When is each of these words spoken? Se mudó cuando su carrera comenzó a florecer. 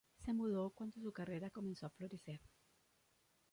Se 0.25 0.33
mudó 0.33 0.71
cuando 0.71 0.99
su 0.99 1.13
carrera 1.13 1.51
comenzó 1.51 1.85
a 1.85 1.91
florecer. 1.91 2.41